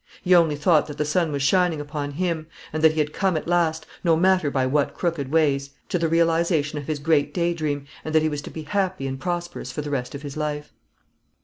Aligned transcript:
He 0.23 0.33
only 0.33 0.55
thought 0.55 0.87
that 0.87 0.97
the 0.97 1.05
sun 1.05 1.31
was 1.31 1.43
shining 1.43 1.79
upon 1.79 2.13
him, 2.13 2.47
and 2.73 2.83
that 2.83 2.93
he 2.93 2.97
had 2.99 3.13
come 3.13 3.37
at 3.37 3.47
last 3.47 3.85
no 4.03 4.17
matter 4.17 4.49
by 4.49 4.65
what 4.65 4.95
crooked 4.95 5.31
ways 5.31 5.69
to 5.89 5.99
the 5.99 6.07
realisation 6.07 6.79
of 6.79 6.87
his 6.87 6.97
great 6.97 7.35
day 7.35 7.53
dream, 7.53 7.85
and 8.03 8.15
that 8.15 8.23
he 8.23 8.27
was 8.29 8.41
to 8.41 8.49
be 8.49 8.63
happy 8.63 9.05
and 9.05 9.19
prosperous 9.19 9.71
for 9.71 9.83
the 9.83 9.91
rest 9.91 10.15
of 10.15 10.23
his 10.23 10.35
life. 10.35 10.73